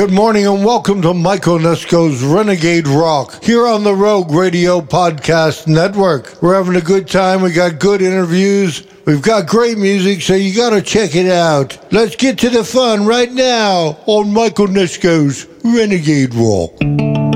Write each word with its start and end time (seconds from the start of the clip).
Good 0.00 0.12
morning 0.12 0.46
and 0.46 0.64
welcome 0.64 1.02
to 1.02 1.12
Mike 1.12 1.42
Onesko's 1.42 2.22
Renegade 2.22 2.88
Rock 2.88 3.44
here 3.44 3.66
on 3.66 3.84
the 3.84 3.94
Rogue 3.94 4.30
Radio 4.30 4.80
Podcast 4.80 5.66
Network. 5.66 6.40
We're 6.40 6.54
having 6.54 6.76
a 6.76 6.80
good 6.80 7.06
time. 7.06 7.42
We 7.42 7.52
got 7.52 7.78
good 7.78 8.00
interviews. 8.00 8.86
We've 9.04 9.20
got 9.20 9.46
great 9.46 9.76
music, 9.76 10.22
so 10.22 10.32
you 10.36 10.56
got 10.56 10.70
to 10.70 10.80
check 10.80 11.14
it 11.14 11.30
out. 11.30 11.76
Let's 11.92 12.16
get 12.16 12.38
to 12.38 12.48
the 12.48 12.64
fun 12.64 13.04
right 13.04 13.30
now 13.30 13.98
on 14.06 14.32
Mike 14.32 14.54
Onesko's 14.54 15.46
Renegade 15.62 16.32
Rock. 16.32 17.29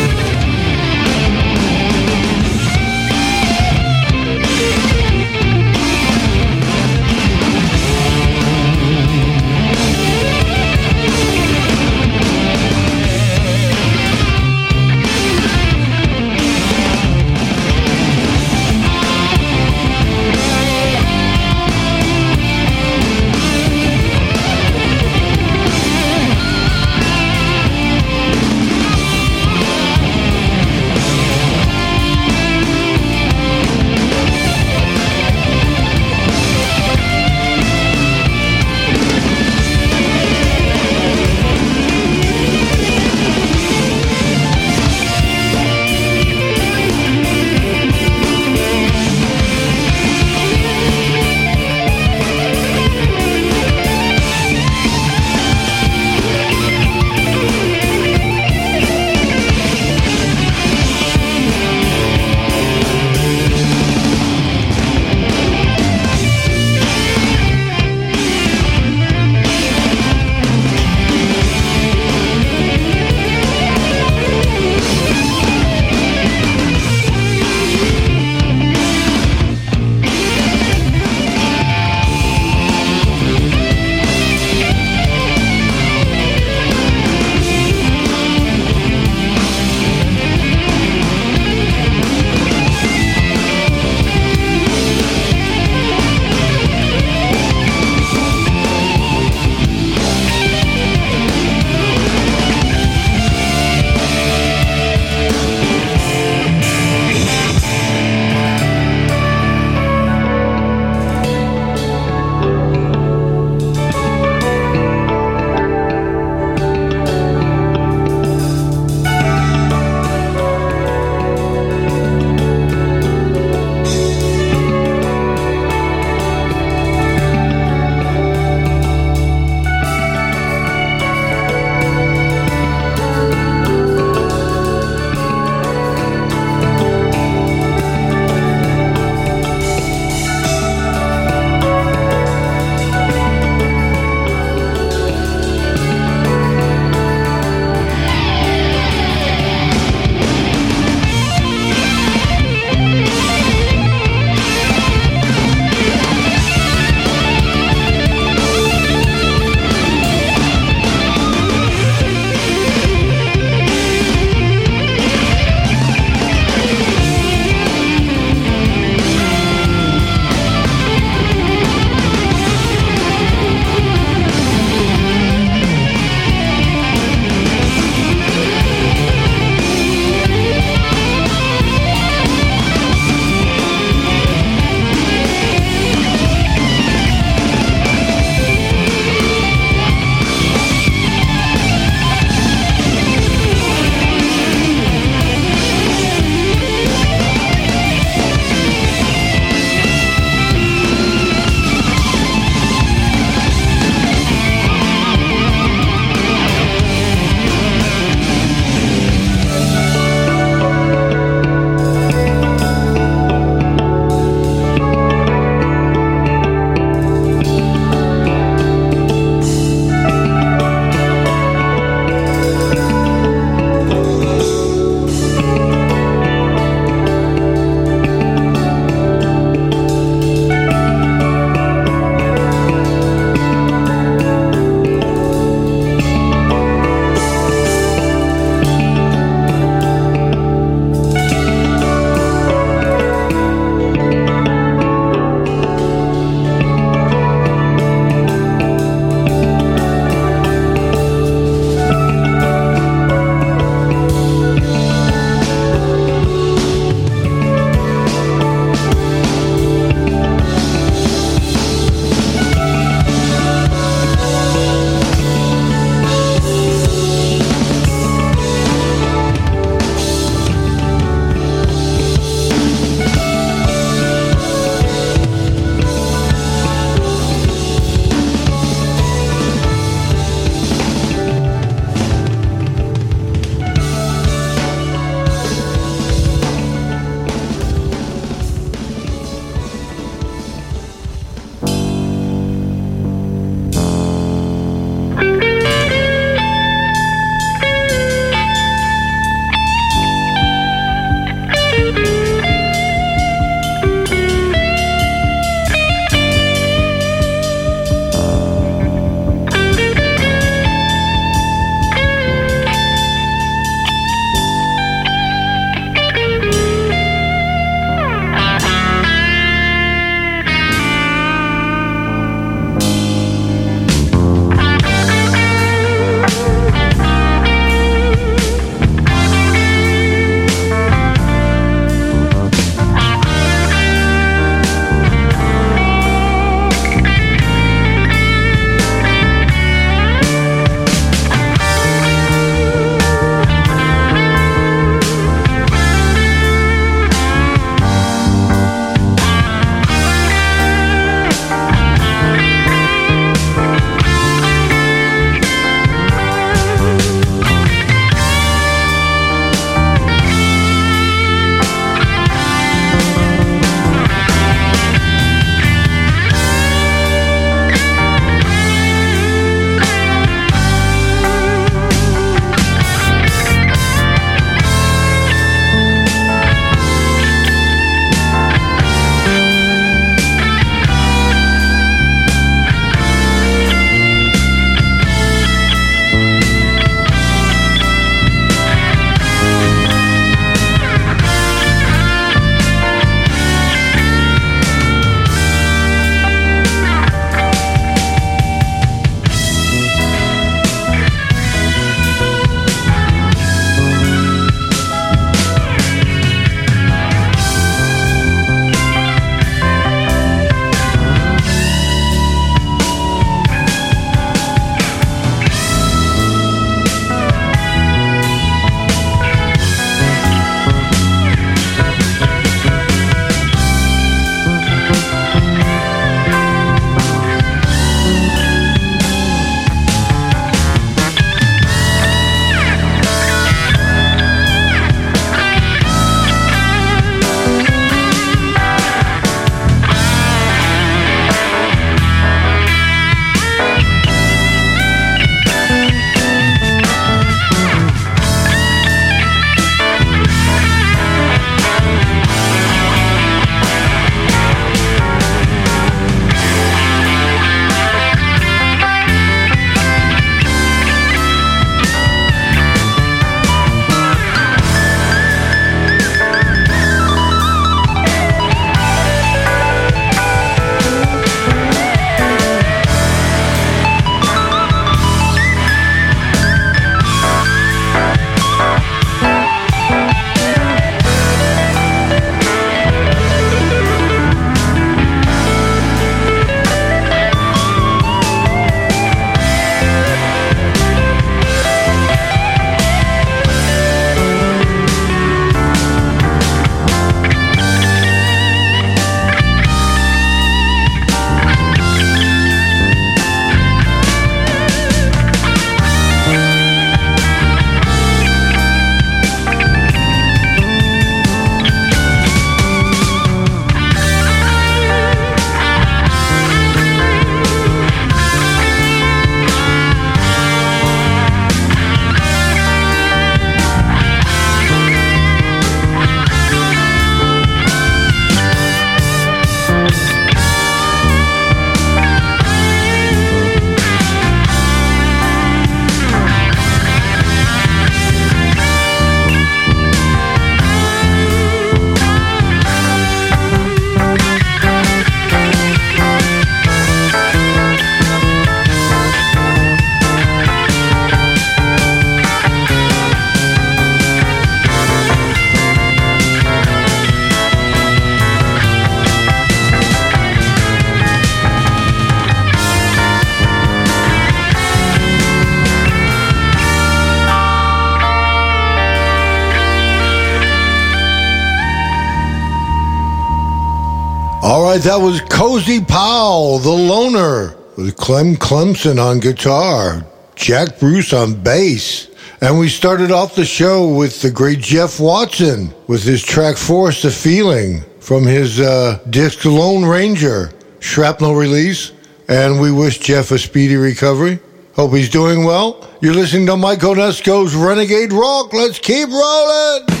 All 574.51 574.63
right, 574.63 574.81
that 574.81 574.99
was 574.99 575.21
Cozy 575.21 575.79
Powell, 575.79 576.59
the 576.59 576.69
loner, 576.69 577.55
with 577.77 577.95
Clem 577.95 578.35
Clempson 578.35 578.99
on 578.99 579.21
guitar, 579.21 580.05
Jack 580.35 580.77
Bruce 580.77 581.13
on 581.13 581.41
bass. 581.41 582.09
And 582.41 582.59
we 582.59 582.67
started 582.67 583.11
off 583.11 583.33
the 583.33 583.45
show 583.45 583.87
with 583.87 584.21
the 584.21 584.29
great 584.29 584.59
Jeff 584.59 584.99
Watson 584.99 585.73
with 585.87 586.03
his 586.03 586.21
track 586.21 586.57
Force 586.57 587.01
the 587.01 587.11
Feeling 587.11 587.81
from 588.01 588.25
his 588.25 588.59
uh, 588.59 588.99
disc 589.09 589.45
Lone 589.45 589.85
Ranger 589.85 590.51
shrapnel 590.81 591.33
release. 591.33 591.93
And 592.27 592.59
we 592.59 592.73
wish 592.73 592.99
Jeff 592.99 593.31
a 593.31 593.39
speedy 593.39 593.77
recovery. 593.77 594.37
Hope 594.73 594.91
he's 594.91 595.09
doing 595.09 595.45
well. 595.45 595.89
You're 596.01 596.13
listening 596.13 596.47
to 596.47 596.57
Mike 596.57 596.79
Onesko's 596.79 597.55
Renegade 597.55 598.11
Rock. 598.11 598.51
Let's 598.51 598.79
keep 598.79 599.07
rolling. 599.07 600.00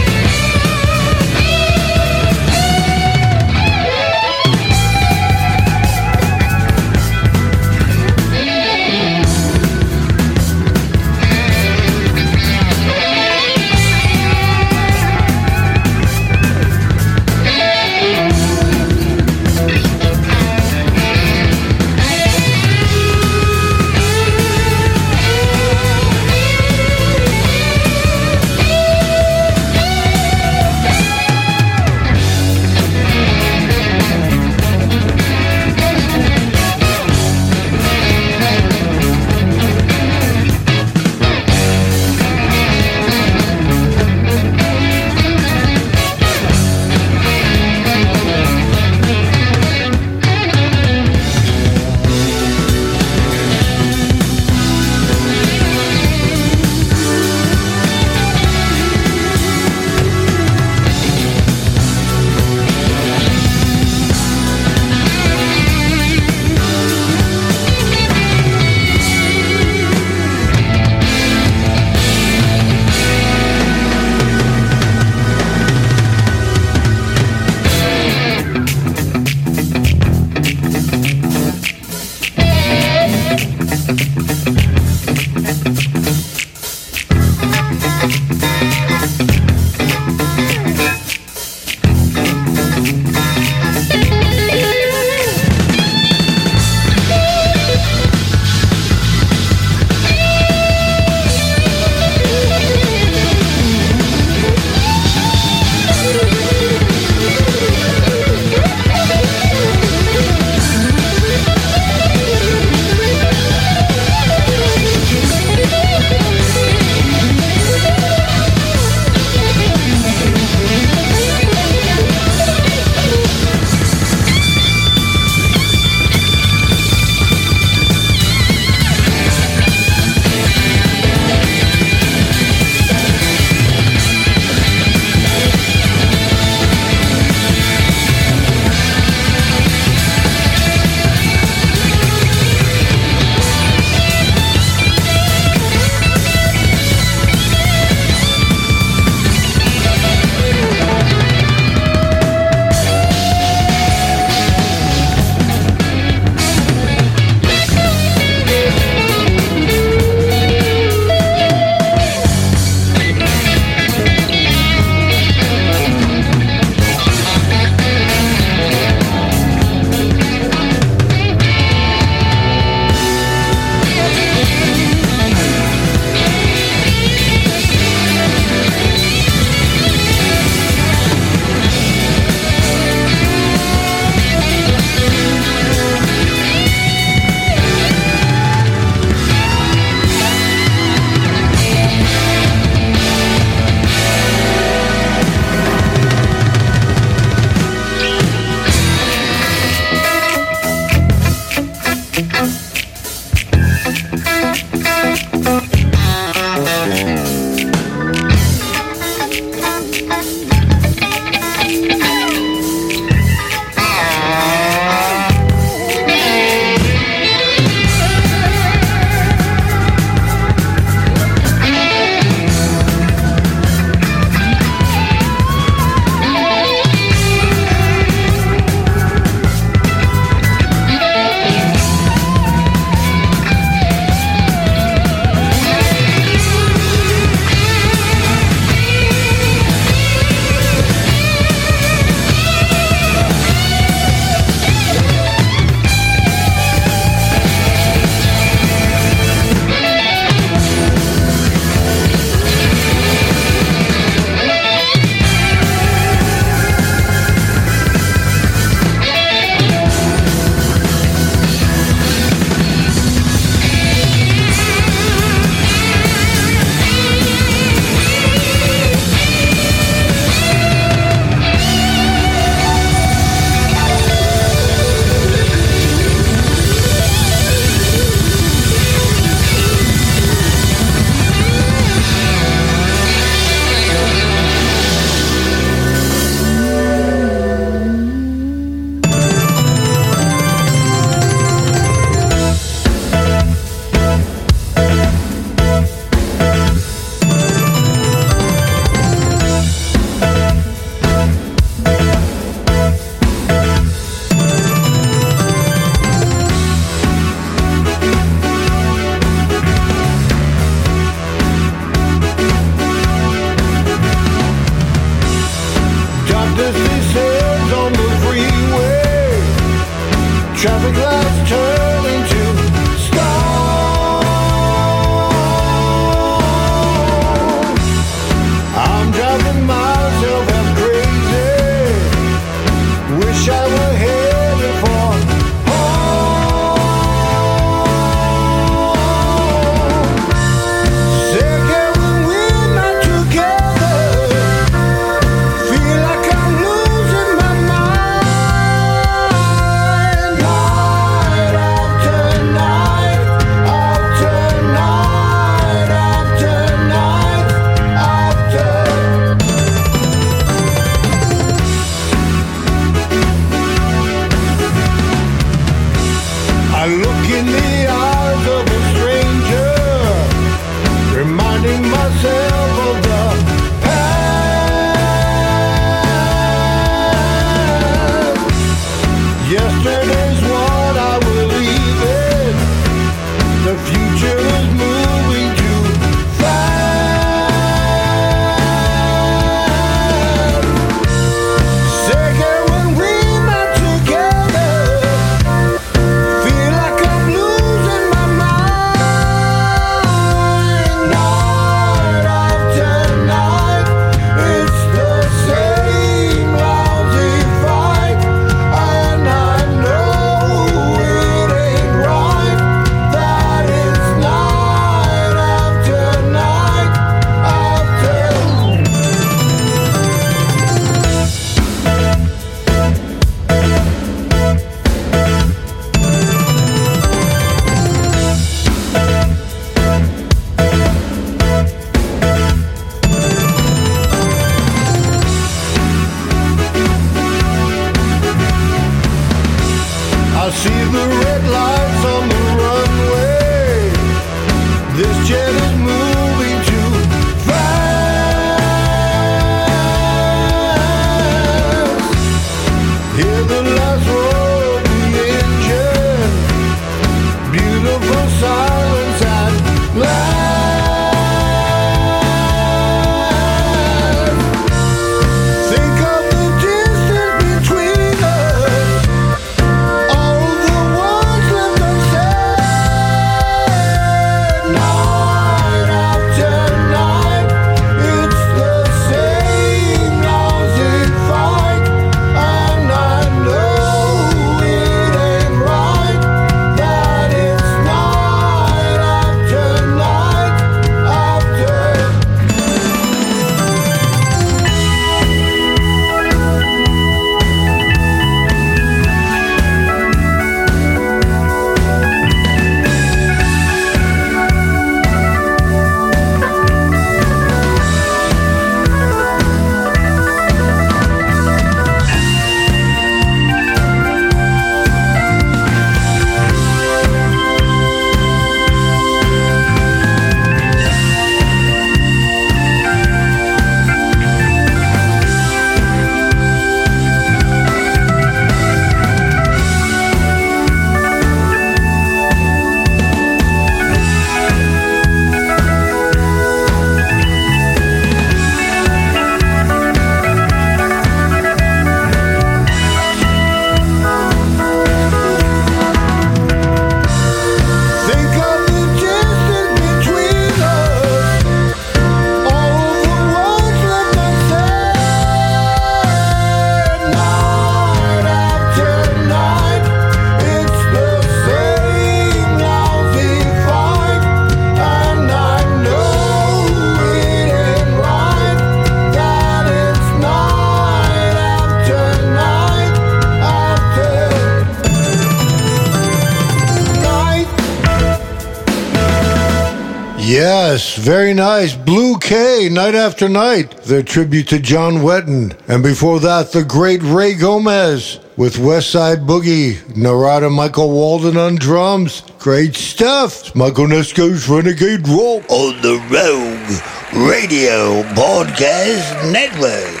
Very 581.04 581.34
nice. 581.34 581.74
Blue 581.74 582.18
K, 582.18 582.70
Night 582.70 582.94
After 582.94 583.28
Night, 583.28 583.76
their 583.82 584.02
tribute 584.02 584.48
to 584.48 584.58
John 584.58 585.02
Wetton. 585.02 585.54
And 585.68 585.82
before 585.82 586.18
that, 586.20 586.52
the 586.52 586.64
great 586.64 587.02
Ray 587.02 587.34
Gomez 587.34 588.20
with 588.38 588.58
West 588.58 588.90
Side 588.90 589.18
Boogie, 589.18 589.94
Narada 589.94 590.48
Michael 590.48 590.90
Walden 590.90 591.36
on 591.36 591.56
drums. 591.56 592.22
Great 592.38 592.74
stuff. 592.74 593.40
It's 593.40 593.54
Mike 593.54 593.74
Onesko's 593.74 594.48
Renegade 594.48 595.06
Rock 595.06 595.44
on 595.50 595.78
the 595.82 596.00
Rogue 596.08 597.28
Radio 597.28 598.02
Podcast 598.14 599.30
Network. 599.30 600.00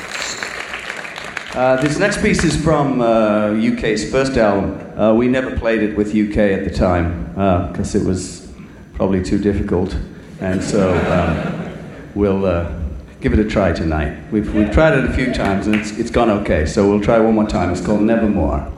Uh, 1.54 1.82
this 1.82 1.98
next 1.98 2.22
piece 2.22 2.42
is 2.44 2.56
from 2.56 3.02
uh, 3.02 3.50
UK's 3.50 4.10
first 4.10 4.38
album. 4.38 4.98
Uh, 4.98 5.12
we 5.12 5.28
never 5.28 5.54
played 5.54 5.82
it 5.82 5.98
with 5.98 6.14
UK 6.16 6.38
at 6.38 6.64
the 6.64 6.70
time 6.70 7.26
because 7.70 7.94
it 7.94 8.06
was 8.06 8.50
probably 8.94 9.22
too 9.22 9.36
difficult, 9.38 9.94
and 10.40 10.62
so 10.62 10.94
um, 11.12 12.10
we'll 12.14 12.44
uh, 12.44 12.72
give 13.20 13.32
it 13.32 13.38
a 13.38 13.48
try 13.48 13.72
tonight. 13.72 14.18
We've, 14.30 14.52
we've 14.54 14.70
tried 14.70 14.98
it 14.98 15.04
a 15.04 15.12
few 15.12 15.32
times 15.32 15.66
and 15.66 15.76
it's, 15.76 15.98
it's 15.98 16.10
gone 16.10 16.30
okay, 16.30 16.66
so 16.66 16.88
we'll 16.88 17.00
try 17.00 17.18
one 17.18 17.34
more 17.34 17.46
time. 17.46 17.70
It's 17.70 17.80
called 17.80 18.02
Nevermore. 18.02 18.70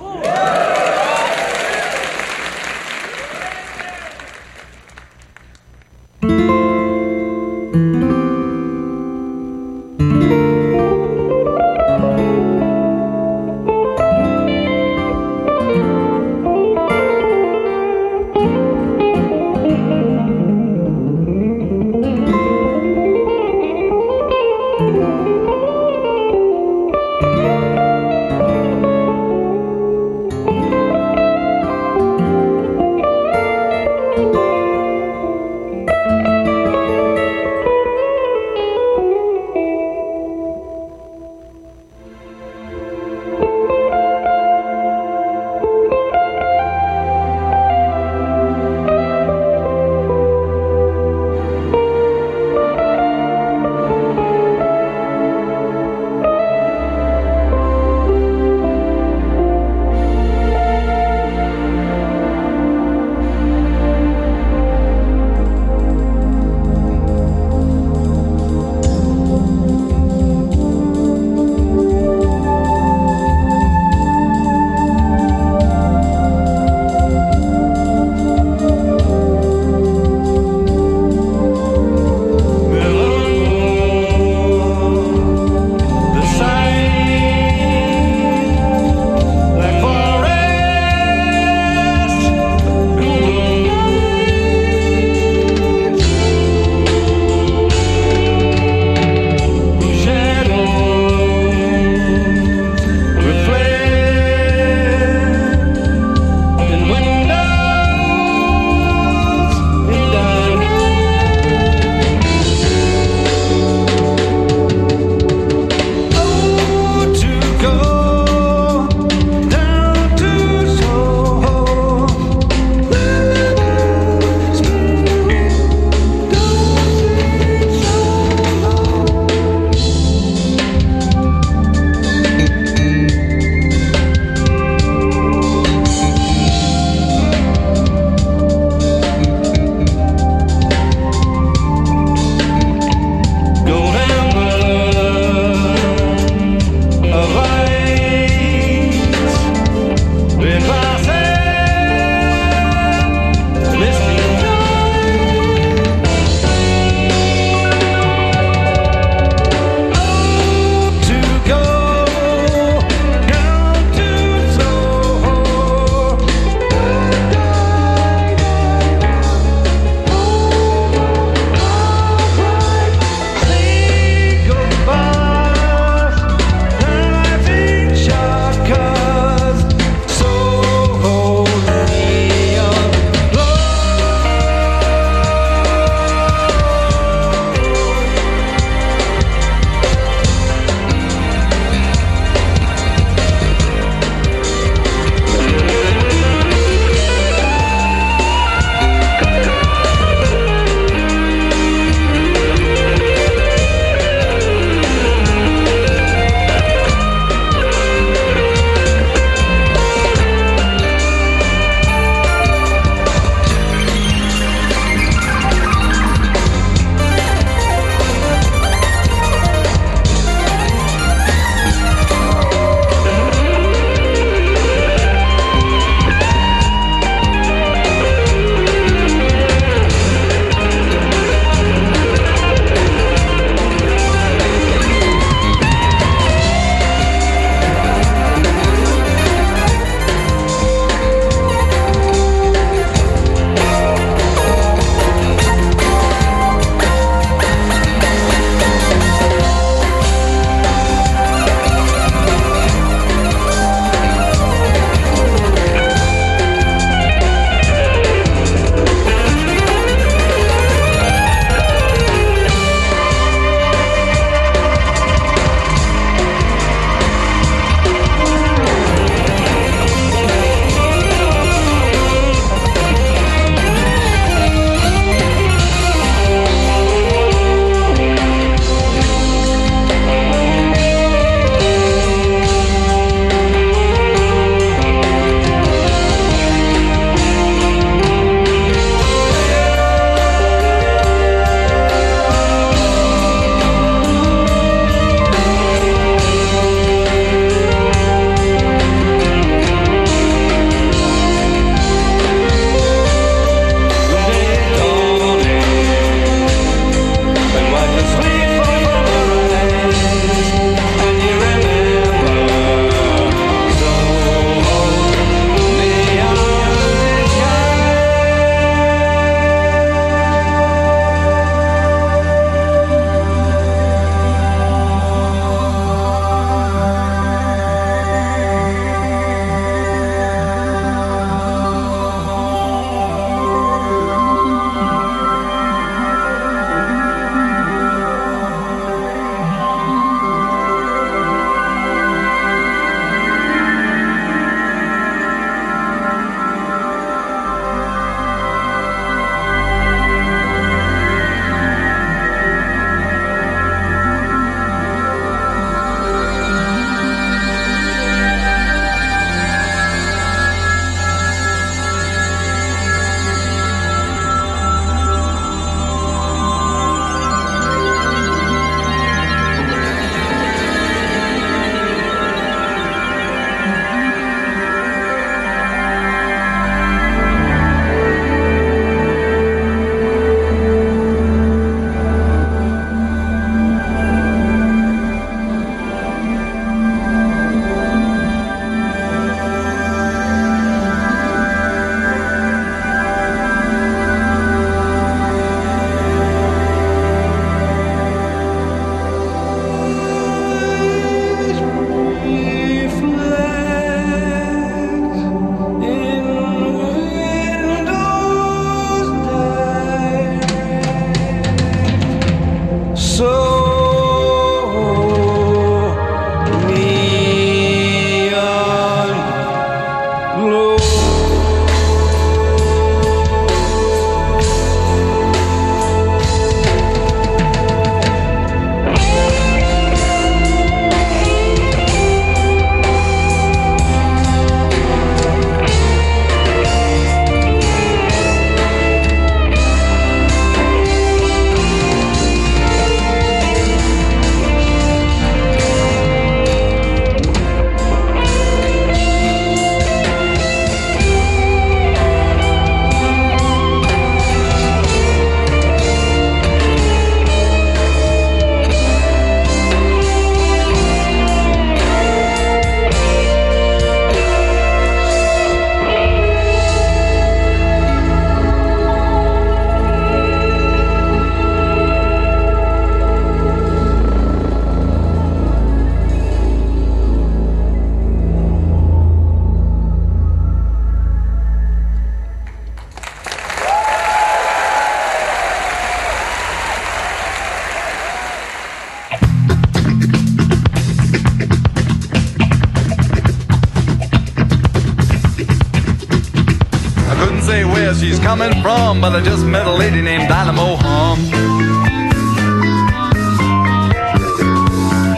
Coming 498.96 499.12
but 499.12 499.20
I 499.20 499.24
just 499.24 499.44
met 499.44 499.66
a 499.66 499.72
lady 499.72 500.02
named 500.02 500.28
Dynamo 500.28 500.76
Hum. 500.76 501.18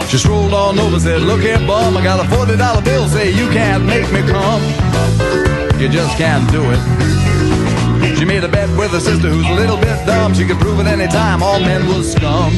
She 0.07 0.17
strolled 0.17 0.53
on 0.53 0.79
over, 0.79 0.99
said, 0.99 1.21
Look 1.21 1.41
here, 1.41 1.59
bum, 1.59 1.97
I 1.97 2.03
got 2.03 2.19
a 2.19 2.27
$40 2.29 2.83
bill, 2.83 3.07
say 3.07 3.31
you 3.31 3.49
can't 3.49 3.85
make 3.85 4.11
me 4.11 4.21
come. 4.21 4.61
You 5.79 5.87
just 5.87 6.17
can't 6.17 6.49
do 6.51 6.63
it. 6.71 8.17
She 8.17 8.25
made 8.25 8.43
a 8.43 8.47
bet 8.47 8.69
with 8.77 8.91
her 8.91 8.99
sister 8.99 9.29
who's 9.29 9.47
a 9.47 9.53
little 9.53 9.77
bit 9.77 10.05
dumb. 10.05 10.33
She 10.33 10.45
could 10.45 10.57
prove 10.57 10.79
at 10.79 10.87
any 10.87 11.07
time 11.07 11.43
all 11.43 11.59
men 11.59 11.87
was 11.87 12.11
scum. 12.11 12.51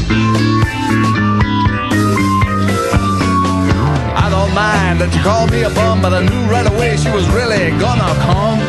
I 4.16 4.28
don't 4.30 4.54
mind 4.54 5.02
that 5.02 5.14
you 5.14 5.22
called 5.22 5.52
me 5.52 5.64
a 5.64 5.70
bum, 5.70 6.02
but 6.02 6.14
I 6.14 6.22
knew 6.22 6.44
right 6.50 6.68
away 6.68 6.98
she 6.98 7.10
was 7.10 7.28
really 7.30 7.70
gonna 7.80 8.14
come. 8.26 8.60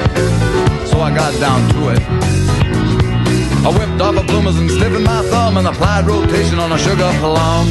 So 0.87 1.01
I 1.01 1.15
got 1.15 1.39
down 1.41 1.61
to 1.75 1.91
it. 1.91 2.42
I 3.65 3.71
whipped 3.71 4.01
off 4.03 4.17
her 4.17 4.25
bloomers 4.25 4.59
and 4.59 4.69
stiffened 4.69 5.05
my 5.05 5.23
thumb 5.31 5.57
and 5.57 5.69
applied 5.69 6.05
rotation 6.07 6.59
on 6.59 6.73
a 6.73 6.79
sugar 6.79 7.11
plum. 7.21 7.67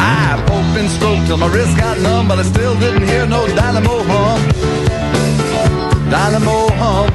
I 0.00 0.42
poked 0.48 0.78
and 0.80 0.88
stroked 0.88 1.26
till 1.26 1.36
my 1.36 1.48
wrist 1.52 1.76
got 1.76 2.00
numb, 2.00 2.26
but 2.28 2.38
I 2.38 2.44
still 2.44 2.74
didn't 2.80 3.06
hear 3.06 3.26
no 3.26 3.46
dynamo 3.54 4.02
hum. 4.08 4.40
Dynamo 6.08 6.68
hum. 6.80 7.06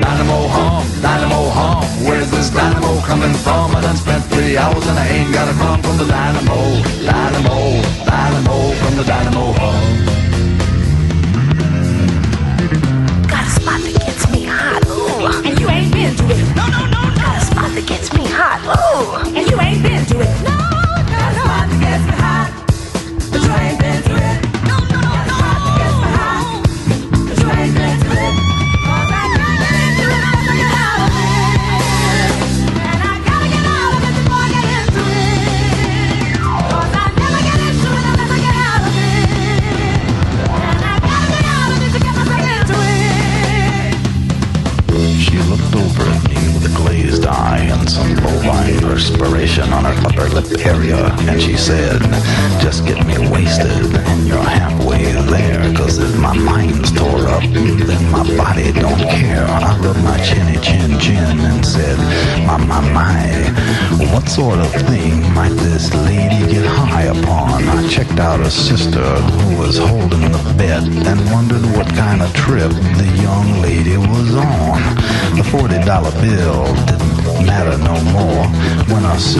Dynamo 0.00 0.38
hum, 0.48 0.82
dynamo 1.00 1.48
hum. 1.50 1.84
Where's 2.04 2.30
this 2.32 2.50
dynamo 2.50 3.00
coming 3.02 3.34
from? 3.44 3.76
I 3.76 3.80
done 3.80 3.96
spent 3.96 4.24
three 4.24 4.56
hours 4.56 4.84
and 4.88 4.98
I 4.98 5.06
ain't 5.06 5.32
got 5.32 5.48
a 5.48 5.54
crumb 5.54 5.80
from 5.82 5.98
the 5.98 6.06
dynamo. 6.06 6.82
Dynamo, 7.06 7.56
dynamo 8.10 8.72
from 8.80 8.96
the 8.96 9.04
dynamo 9.04 9.52
hum. 9.52 10.15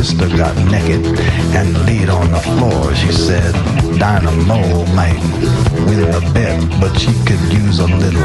Sister 0.02 0.28
got 0.36 0.54
naked 0.70 1.02
and 1.56 1.86
laid 1.86 2.10
on 2.10 2.30
the 2.30 2.40
floor, 2.40 2.94
she 2.94 3.10
said 3.10 3.54
Dynamo 3.98 4.84
might 4.92 5.18
win 5.88 6.10
the 6.12 6.20
bet, 6.34 6.60
but 6.78 6.94
she 6.98 7.14
could 7.24 7.40
use 7.50 7.78
a 7.78 7.86
little. 7.86 8.20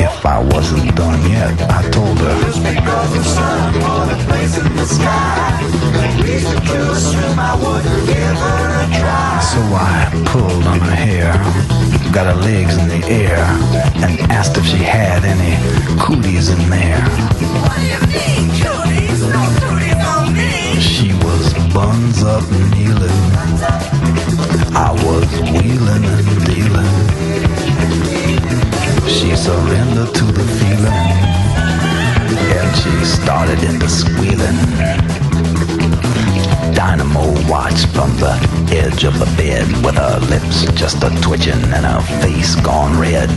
If 0.00 0.26
I 0.26 0.42
wasn't 0.42 0.96
done 0.96 1.22
yet, 1.30 1.54
I 1.70 1.88
told 1.90 2.18
her. 2.18 2.52
So 9.50 9.60
I 9.70 10.10
pulled 10.26 10.66
on 10.66 10.80
her 10.80 10.96
hair, 10.96 11.32
got 12.12 12.26
her 12.26 12.34
legs 12.42 12.76
in 12.76 12.88
the 12.88 13.06
air, 13.06 13.38
and 14.02 14.18
asked 14.32 14.56
if 14.56 14.66
she 14.66 14.78
had 14.78 15.24
any 15.24 15.54
cooties 16.00 16.48
in 16.48 16.58
there. 16.68 16.98
She 20.80 21.12
was 21.24 21.52
buns 21.74 22.22
up 22.22 22.48
kneeling. 22.70 23.10
I 24.76 24.92
was 25.02 25.28
wheeling 25.50 26.04
and 26.04 26.44
dealing. 26.46 26.92
She 29.08 29.34
surrendered 29.34 30.14
to 30.14 30.24
the 30.24 30.44
feeling, 30.58 31.04
and 32.58 32.76
she 32.76 33.04
started 33.04 33.60
into 33.64 33.88
squealing. 33.88 34.58
Dynamo 36.74 37.34
watched 37.50 37.88
from 37.88 38.16
the 38.18 38.38
edge 38.70 39.02
of 39.02 39.18
the 39.18 39.26
bed 39.36 39.66
with 39.84 39.96
her 39.96 40.20
lips 40.30 40.64
just 40.74 41.02
a 41.02 41.10
twitching 41.20 41.64
and 41.74 41.86
her 41.86 42.00
face 42.22 42.54
gone 42.54 42.96
red. 43.00 43.30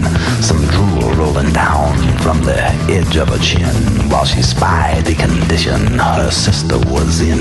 Some 0.44 0.64
drool 0.68 1.12
rolling 1.16 1.52
down 1.54 1.98
from 2.20 2.42
the 2.44 2.62
edge 2.88 3.18
of 3.18 3.30
her 3.30 3.40
chin 3.40 4.01
while 4.12 4.26
she 4.26 4.42
spied 4.42 5.06
the 5.06 5.16
condition 5.16 5.98
her 5.98 6.30
sister 6.30 6.78
was 6.92 7.22
in. 7.22 7.40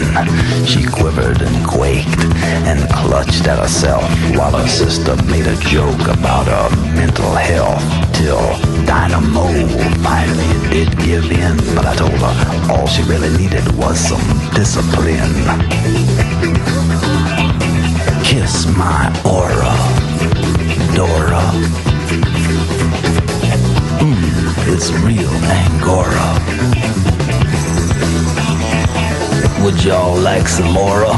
She 0.65 0.87
quivered 0.87 1.43
and 1.43 1.67
quaked 1.67 2.23
and 2.69 2.89
clutched 2.91 3.47
at 3.49 3.59
herself 3.59 4.03
while 4.37 4.57
her 4.57 4.69
sister 4.69 5.17
made 5.25 5.47
a 5.47 5.57
joke 5.57 6.07
about 6.07 6.47
her 6.47 6.71
mental 6.95 7.33
health 7.33 7.83
till 8.15 8.41
Dynamo 8.87 9.47
finally 10.03 10.71
did 10.71 10.97
give 10.99 11.31
in. 11.31 11.57
But 11.75 11.87
I 11.87 11.97
told 11.97 12.13
her 12.13 12.73
all 12.73 12.87
she 12.87 13.03
really 13.03 13.37
needed 13.37 13.67
was 13.77 13.99
some 13.99 14.23
discipline. 14.55 15.35
Kiss 18.25 18.67
my 18.77 19.11
aura, 19.25 19.75
Dora. 20.95 22.01
It's 24.69 24.91
real 24.93 25.31
Angora. 25.45 26.29
Would 29.63 29.83
y'all 29.85 30.17
like 30.17 30.49
some 30.49 30.73
more? 30.73 31.05
Uh? 31.07 31.17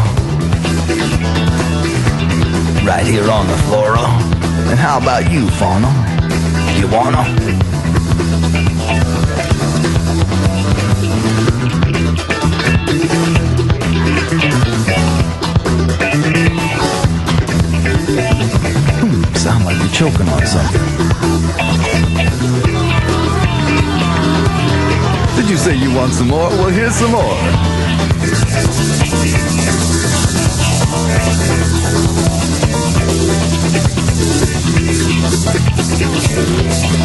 Right 2.84 3.06
here 3.06 3.30
on 3.30 3.46
the 3.46 3.56
flora. 3.68 3.98
Uh. 3.98 4.68
And 4.70 4.78
how 4.78 4.98
about 4.98 5.30
you, 5.30 5.48
Fauna? 5.50 5.88
You 6.78 6.88
wanna? 6.88 7.71
Some 27.02 27.10
more. 27.10 27.34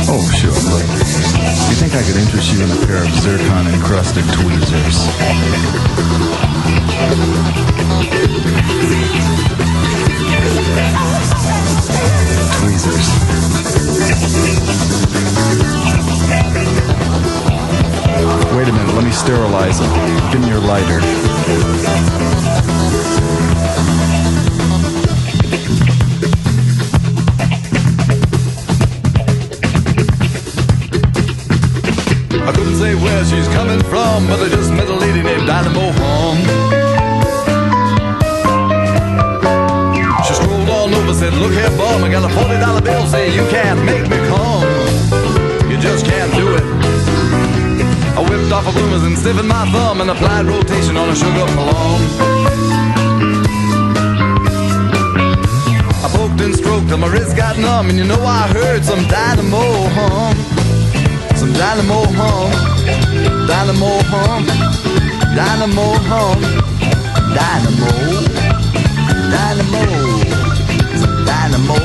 Oh, 0.09 0.23
sure. 0.37 0.53
Look, 0.69 0.85
you 1.67 1.75
think 1.75 1.95
I 1.95 2.03
could 2.03 2.15
interest 2.17 2.53
you 2.53 2.61
in 2.63 2.69
a 2.69 2.75
pair 2.85 3.03
of 3.03 3.09
zircon 3.09 3.67
encrusted 3.73 4.23
tweezers? 4.33 5.07
Tweezers. 12.59 13.07
Wait 18.57 18.67
a 18.67 18.73
minute, 18.73 18.95
let 18.95 19.03
me 19.03 19.11
sterilize 19.11 19.77
them. 19.79 20.31
Give 20.31 20.41
me 20.41 20.47
your 20.49 20.59
lighter. 20.59 20.97
I 32.41 32.51
couldn't 32.51 32.77
say 32.77 32.95
where 32.95 33.23
she's 33.25 33.47
coming 33.49 33.79
from, 33.83 34.25
but 34.25 34.41
I 34.41 34.49
just 34.49 34.71
met 34.73 34.89
a 34.89 34.95
lady 34.95 35.21
named 35.21 35.45
Dynamo 35.45 35.91
Hum. 35.99 36.37
She 40.25 40.33
strolled 40.33 40.67
on 40.67 40.95
over, 40.95 41.13
said, 41.13 41.33
Look 41.33 41.51
here, 41.51 41.69
bum, 41.77 42.03
I 42.03 42.09
got 42.09 42.23
a 42.23 42.33
$40 42.33 42.83
bill, 42.83 43.05
say 43.05 43.35
you 43.35 43.47
can't 43.51 43.85
make 43.85 44.09
me 44.09 44.16
for 48.45 48.71
bloomers 48.73 49.03
and 49.03 49.17
stiffen 49.17 49.47
my 49.47 49.65
thumb 49.71 50.01
and 50.01 50.09
applied 50.09 50.45
rotation 50.45 50.97
on 50.97 51.09
a 51.09 51.15
sugar 51.15 51.45
plum. 51.55 52.01
I 56.03 56.07
poked 56.13 56.41
and 56.41 56.55
stroked 56.55 56.87
till 56.87 56.97
my 56.97 57.07
wrist 57.07 57.35
got 57.35 57.57
numb, 57.57 57.89
and 57.89 57.97
you 57.97 58.03
know 58.05 58.21
I 58.23 58.47
heard 58.47 58.85
some 58.85 59.03
dynamo 59.07 59.63
hum, 59.95 60.35
some 61.35 61.53
dynamo 61.53 62.05
hum, 62.19 62.51
dynamo 63.47 63.91
hum, 64.11 64.45
dynamo 65.35 65.87
hum, 66.09 66.39
dynamo, 67.37 67.89
dynamo, 69.33 69.83
some 71.01 71.25
dynamo, 71.25 71.77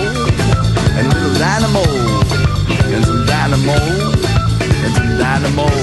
and 0.96 1.06
a 1.06 1.14
little 1.14 1.34
dynamo, 1.38 1.84
and 2.94 3.04
some 3.04 3.26
dynamo, 3.26 3.76
and 4.84 4.94
some 4.94 5.18
dynamo, 5.18 5.81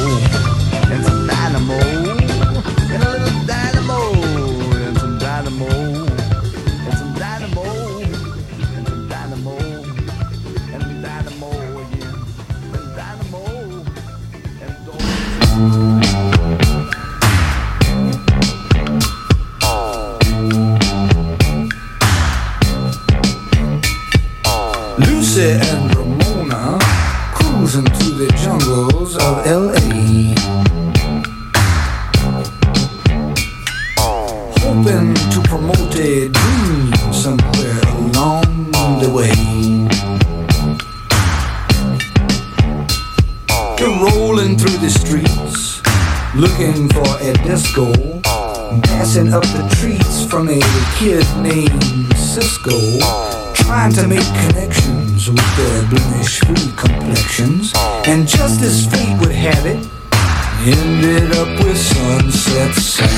ended 60.71 61.31
up 61.35 61.47
with 61.63 61.77
Sunset 61.77 62.75
Sound. 62.75 63.09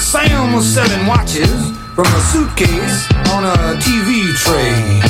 Sam 0.00 0.52
was 0.52 0.66
selling 0.66 1.06
watches 1.06 1.76
from 1.94 2.06
a 2.06 2.20
suitcase 2.30 3.10
on 3.34 3.44
a 3.44 3.76
TV 3.82 4.32
tray. 4.44 5.00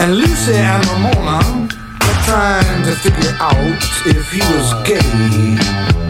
And 0.00 0.16
Lucy 0.16 0.54
and 0.54 0.86
Ramona 0.86 1.68
were 2.00 2.20
trying 2.24 2.84
to 2.84 2.94
figure 2.96 3.34
out 3.40 3.82
if 4.06 4.30
he 4.30 4.40
was 4.52 4.72
gay. 4.86 6.07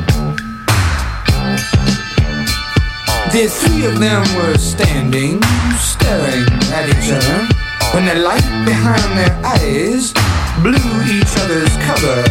The 3.30 3.46
three 3.46 3.84
of 3.84 4.00
them 4.00 4.24
were 4.36 4.56
standing, 4.56 5.42
staring 5.76 6.48
at 6.72 6.88
each 6.88 7.12
other, 7.12 7.46
when 7.92 8.06
the 8.06 8.14
light 8.14 8.48
behind 8.64 9.18
their 9.18 9.38
eyes 9.44 10.14
blew 10.62 10.72
each 11.04 11.36
other's 11.44 11.76
cover. 11.84 12.22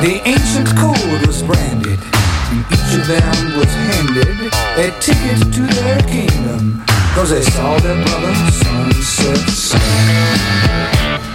The 0.00 0.22
ancient 0.24 0.74
code 0.74 1.26
was 1.26 1.42
branded, 1.42 2.00
and 2.50 2.64
each 2.72 2.92
of 2.96 3.06
them 3.06 3.58
was 3.58 3.72
handed 3.92 4.50
a 4.78 4.90
ticket 5.00 5.52
to 5.52 5.62
their 5.82 6.00
kingdom, 6.08 6.82
cause 7.14 7.28
they 7.28 7.42
saw 7.42 7.78
their 7.80 8.02
brother 8.02 8.34
sunset 8.50 9.48
sun. 9.50 11.27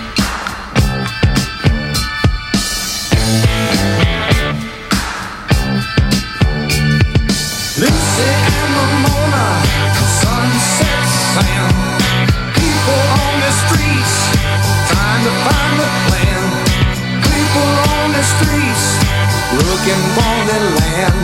Looking 19.83 20.03
for 20.15 20.35
the 20.47 20.59
land. 20.79 21.19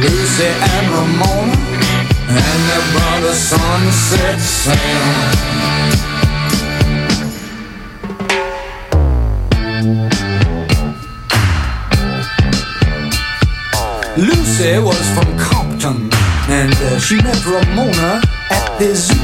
Lucy 0.00 0.44
and 0.44 0.86
Ramona 0.92 1.56
and 2.28 2.60
their 2.68 2.84
brother 2.92 3.32
Sunset 3.32 4.38
Sam. 4.38 5.56
Lucy 14.18 14.78
was 14.78 15.08
from 15.14 15.38
Compton, 15.38 16.10
and 16.50 16.74
uh, 16.74 16.98
she 16.98 17.16
met 17.16 17.46
Ramona 17.46 18.20
at 18.50 18.78
the 18.78 18.94
zoo. 18.94 19.16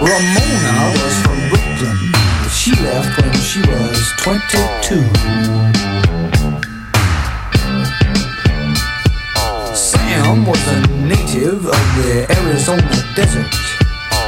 Ramona 0.00 0.92
was 0.98 1.14
from 1.22 1.33
left 2.94 3.20
when 3.20 3.34
she 3.42 3.60
was 3.60 4.12
22. 4.18 5.02
Sam 9.74 10.46
was 10.46 10.62
a 10.68 10.80
native 11.02 11.66
of 11.66 11.84
the 11.98 12.26
Arizona 12.38 12.94
desert, 13.16 13.50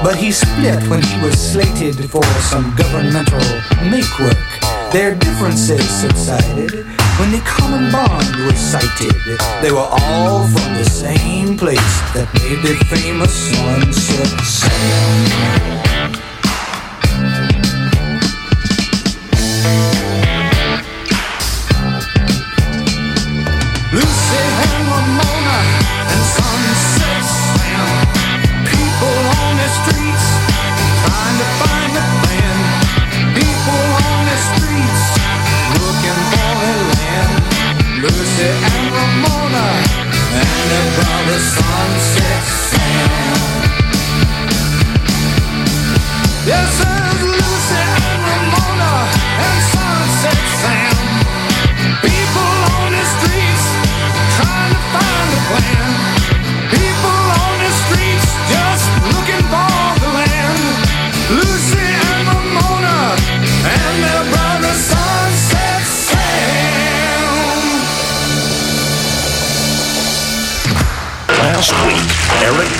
but 0.03 0.17
he 0.17 0.33
split 0.33 0.83
when 0.91 1.01
he 1.01 1.17
was 1.23 1.35
slated 1.53 2.11
for 2.11 2.25
some 2.51 2.75
governmental 2.75 3.47
make 3.89 4.12
work. 4.19 4.49
Their 4.93 5.14
differences 5.14 5.89
subsided 5.89 6.73
when 7.19 7.31
the 7.31 7.43
common 7.47 7.93
bond 7.93 8.35
was 8.47 8.59
sighted. 8.59 9.14
They 9.62 9.71
were 9.71 9.91
all 10.03 10.43
from 10.49 10.75
the 10.75 10.89
same 11.05 11.57
place 11.57 11.95
that 12.14 12.27
made 12.35 12.61
the 12.67 12.75
famous 12.91 13.33
sunset 13.33 14.41
sound. 14.45 15.95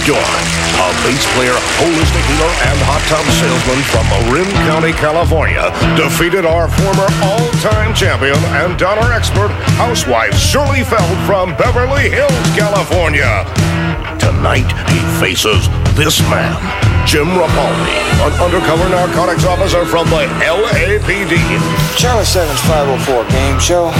Dorn, 0.07 0.22
a 0.22 0.86
bass 1.02 1.26
player, 1.34 1.59
holistic 1.82 2.22
healer, 2.30 2.52
and 2.70 2.78
hot 2.86 3.02
tub 3.11 3.26
salesman 3.42 3.82
from 3.90 4.07
Marin 4.07 4.46
County, 4.62 4.94
California, 4.94 5.66
defeated 5.98 6.46
our 6.46 6.70
former 6.70 7.11
all-time 7.26 7.90
champion 7.90 8.38
and 8.62 8.78
donor 8.78 9.11
expert 9.11 9.50
housewife 9.74 10.38
Shirley 10.38 10.86
Feld 10.86 11.18
from 11.26 11.59
Beverly 11.59 12.07
Hills, 12.07 12.30
California. 12.54 13.42
Tonight, 14.22 14.70
he 14.94 15.02
faces 15.18 15.66
this 15.98 16.22
man, 16.30 16.54
Jim 17.02 17.26
Rapaldi, 17.34 17.98
an 18.22 18.32
undercover 18.38 18.86
narcotics 18.86 19.42
officer 19.42 19.82
from 19.82 20.07
the 20.07 20.30
LAPD. 20.38 21.34
Channel 21.98 22.22
7's 22.22 22.62
504 22.70 23.26
game 23.34 23.59
show. 23.59 23.90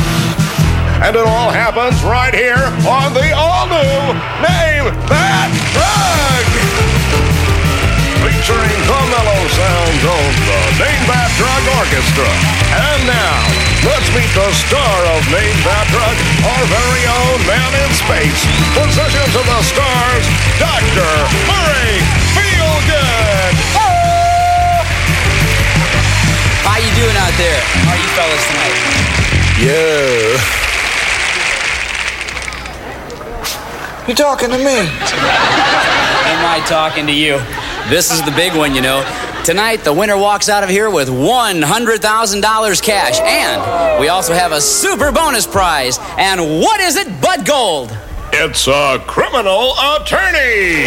And 1.05 1.13
it 1.13 1.29
all 1.29 1.53
happens 1.53 2.01
right 2.09 2.33
here 2.33 2.73
on 2.89 3.13
the 3.13 3.29
all-new 3.37 4.17
Name 4.41 4.89
That 5.13 5.53
Drug! 5.77 6.45
Featuring 8.25 8.81
the 8.89 9.01
mellow 9.13 9.43
sounds 9.53 10.03
of 10.03 10.31
the 10.49 10.63
Name 10.81 11.05
That 11.05 11.29
Drug 11.37 11.63
Orchestra. 11.85 12.33
And 12.73 13.01
now, 13.05 13.39
let's 13.85 14.09
meet 14.17 14.27
the 14.33 14.49
star 14.57 14.97
of 15.13 15.21
Name 15.29 15.59
That 15.69 15.85
Drug, 15.93 16.17
our 16.49 16.65
very 16.65 17.05
own 17.07 17.39
man 17.45 17.71
in 17.77 17.91
space. 17.93 18.41
Possessions 18.73 19.37
of 19.37 19.45
the 19.45 19.63
stars, 19.69 20.25
Dr. 20.57 21.13
Murray 21.45 22.01
Feelgood! 22.33 23.55
How 26.65 26.81
you 26.81 26.91
doing 26.97 27.17
out 27.21 27.37
there? 27.37 27.61
How 27.85 27.93
are 27.93 28.01
you 28.01 28.11
fellas 28.17 28.45
tonight? 28.49 28.81
Yeah. 29.61 30.66
You 34.07 34.15
talking 34.15 34.51
to 34.51 34.59
me? 34.59 34.87
Am 34.87 36.43
I 36.47 36.63
talking 36.69 37.07
to 37.07 37.13
you? 37.13 37.43
This 37.91 38.13
is 38.15 38.23
the 38.23 38.31
big 38.31 38.55
one, 38.55 38.73
you 38.73 38.81
know. 38.81 39.03
Tonight, 39.43 39.83
the 39.83 39.93
winner 39.93 40.17
walks 40.17 40.49
out 40.49 40.63
of 40.63 40.71
here 40.71 40.89
with 40.89 41.09
$100,000 41.09 42.83
cash. 42.83 43.19
And 43.19 44.01
we 44.01 44.07
also 44.07 44.33
have 44.33 44.53
a 44.53 44.61
super 44.61 45.11
bonus 45.11 45.45
prize. 45.45 45.99
And 46.19 46.63
what 46.63 46.79
is 46.79 46.95
it 46.95 47.21
but 47.21 47.45
gold? 47.45 47.91
It's 48.31 48.69
a 48.71 49.03
criminal 49.11 49.75
attorney! 49.75 50.87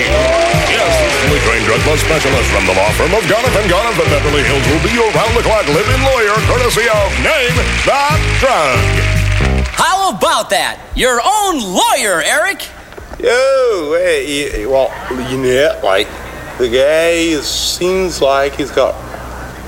Yes, 0.71 0.91
this 1.03 1.11
fully 1.27 1.43
trained 1.43 1.67
drug 1.67 1.83
law 1.83 1.99
specialist 1.99 2.47
from 2.55 2.63
the 2.71 2.73
law 2.79 2.87
firm 2.95 3.11
of 3.11 3.23
Gonoff 3.27 3.51
and 3.59 3.67
Gonoff 3.67 3.99
in 3.99 4.07
Beverly 4.15 4.47
Hills 4.47 4.63
will 4.71 4.79
be 4.79 4.95
your 4.95 5.11
round-the-clock 5.11 5.67
live-in 5.67 6.01
lawyer 6.07 6.39
courtesy 6.47 6.87
of 6.87 7.11
Name 7.19 7.55
That 7.83 8.15
Drug. 8.39 8.79
How 9.75 10.15
about 10.15 10.49
that? 10.51 10.79
Your 10.95 11.19
own 11.19 11.59
lawyer, 11.59 12.23
Eric. 12.23 12.63
Yo, 13.21 13.95
hey, 13.97 14.65
well, 14.65 14.89
you 15.29 15.37
know, 15.37 15.77
like, 15.83 16.07
the 16.57 16.69
guy 16.69 17.09
is, 17.09 17.45
seems 17.45 18.21
like 18.21 18.55
he's 18.55 18.71
got 18.71 18.95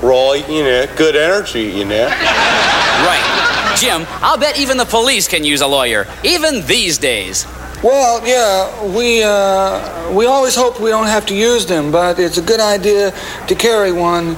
really, 0.02 0.40
you 0.50 0.62
know, 0.64 0.86
good 0.96 1.14
energy, 1.14 1.64
you 1.64 1.84
know. 1.84 2.06
Right. 2.06 3.74
Jim, 3.76 4.06
I'll 4.22 4.38
bet 4.38 4.58
even 4.58 4.78
the 4.78 4.86
police 4.86 5.28
can 5.28 5.44
use 5.44 5.60
a 5.60 5.66
lawyer, 5.66 6.06
even 6.24 6.64
these 6.64 6.96
days. 6.96 7.46
Well, 7.82 8.26
yeah, 8.26 8.86
we 8.86 9.22
uh, 9.22 10.10
we 10.12 10.24
always 10.24 10.54
hope 10.54 10.80
we 10.80 10.88
don't 10.88 11.08
have 11.08 11.26
to 11.26 11.34
use 11.34 11.66
them, 11.66 11.92
but 11.92 12.18
it's 12.18 12.38
a 12.38 12.42
good 12.42 12.60
idea 12.60 13.12
to 13.48 13.54
carry 13.54 13.92
one 13.92 14.36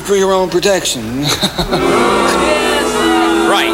for 0.00 0.14
your 0.14 0.32
own 0.32 0.48
protection. 0.48 1.24
Right. 3.44 3.70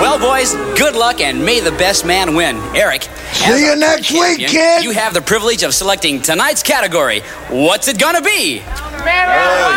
Well, 0.00 0.18
boys, 0.18 0.54
good 0.78 0.96
luck 0.96 1.20
and 1.20 1.44
may 1.44 1.60
the 1.60 1.70
best 1.72 2.06
man 2.06 2.34
win. 2.34 2.56
Eric. 2.74 3.08
As 3.42 3.56
See 3.56 3.64
you 3.64 3.70
our 3.70 3.76
next 3.76 4.10
week, 4.12 4.48
kid. 4.48 4.84
You 4.84 4.90
have 4.92 5.14
the 5.14 5.22
privilege 5.22 5.62
of 5.62 5.74
selecting 5.74 6.20
tonight's 6.20 6.62
category. 6.62 7.20
What's 7.48 7.88
it 7.88 7.98
gonna 7.98 8.22
be? 8.22 8.60
Marijuana. 9.00 9.70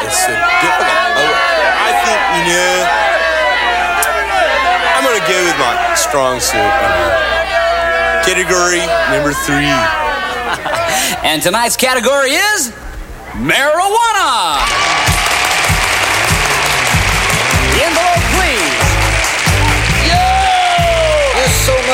you 0.00 0.06
it's 0.08 0.18
so 0.24 0.32
difficult. 0.32 1.28
I 1.78 1.90
think, 2.04 2.20
you 2.36 2.42
know, 2.48 2.74
I'm 4.96 5.04
gonna 5.04 5.24
go 5.28 5.38
with 5.44 5.58
my 5.58 5.94
strong 5.94 6.40
suit. 6.40 6.72
Category 8.24 8.84
number 9.12 9.32
three. 9.44 9.68
And 11.24 11.42
tonight's 11.42 11.76
category 11.76 12.30
is 12.30 12.70
marijuana. 13.34 14.87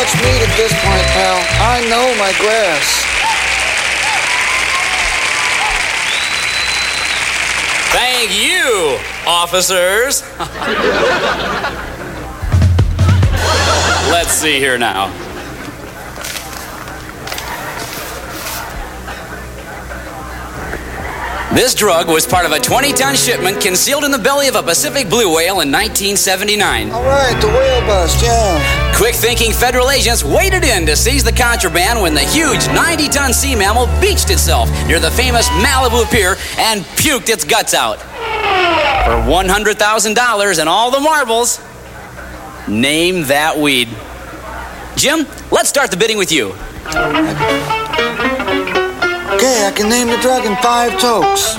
Much 0.05 0.17
meat 0.17 0.43
at 0.43 0.55
this 0.59 0.73
point, 0.85 1.07
pal. 1.17 1.41
I 1.63 1.81
know 1.89 2.15
my 2.19 2.33
grass. 2.39 3.05
Thank 7.91 8.33
you, 8.39 8.99
officers. 9.27 10.23
Let's 14.13 14.33
see 14.33 14.59
here 14.59 14.77
now. 14.77 15.11
This 21.55 21.73
drug 21.73 22.09
was 22.09 22.27
part 22.27 22.47
of 22.47 22.51
a 22.51 22.59
20 22.59 22.93
ton 22.95 23.15
shipment 23.15 23.61
concealed 23.61 24.03
in 24.03 24.11
the 24.11 24.19
belly 24.19 24.49
of 24.49 24.57
a 24.57 24.63
Pacific 24.63 25.09
blue 25.09 25.33
whale 25.33 25.61
in 25.61 25.71
1979. 25.71 26.91
All 26.91 27.05
right, 27.05 27.41
the 27.41 27.47
whale 27.47 27.81
bust, 27.83 28.21
yeah. 28.25 28.93
Quick 28.97 29.15
thinking 29.15 29.53
federal 29.53 29.93
agents 29.93 30.25
waded 30.25 30.65
in 30.65 30.85
to 30.87 30.97
seize 30.97 31.23
the 31.23 31.31
contraband 31.31 32.03
when 32.03 32.13
the 32.13 32.23
huge 32.23 32.67
90 32.67 33.09
ton 33.09 33.33
sea 33.33 33.55
mammal 33.55 33.87
beached 34.01 34.31
itself 34.31 34.69
near 34.89 34.99
the 34.99 35.13
famous 35.13 35.49
Malibu 35.51 36.11
Pier 36.11 36.35
and 36.59 36.81
puked 36.99 37.29
its 37.29 37.45
guts 37.45 37.73
out. 37.73 38.01
For 38.01 39.15
$100,000 39.31 40.59
and 40.59 40.69
all 40.69 40.91
the 40.91 40.99
marbles, 40.99 41.61
name 42.67 43.29
that 43.29 43.57
weed. 43.57 43.89
Jim, 44.97 45.25
let's 45.53 45.69
start 45.69 45.93
the 45.93 45.97
bidding 45.97 46.19
with 46.19 46.33
you. 46.33 46.53
Okay, 49.45 49.67
I 49.67 49.73
can 49.73 49.91
name 49.91 50.07
the 50.07 50.17
drug 50.23 50.47
in 50.47 50.57
five 50.57 50.99
tokes. 50.99 51.57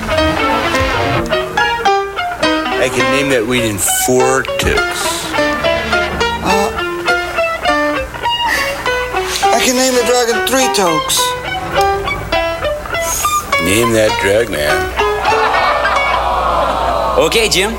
I 2.82 2.90
can 2.90 3.06
name 3.14 3.30
that 3.30 3.46
weed 3.46 3.62
in 3.62 3.78
four 4.08 4.42
ticks. 4.58 5.30
Uh, 6.42 6.74
I 9.54 9.62
can 9.62 9.78
name 9.78 9.94
the 9.94 10.02
drug 10.10 10.34
in 10.34 10.42
three 10.50 10.66
tokes. 10.74 11.22
Name 13.62 13.94
that 13.94 14.10
drug, 14.18 14.50
man. 14.50 14.74
Okay, 17.20 17.48
Jim, 17.50 17.78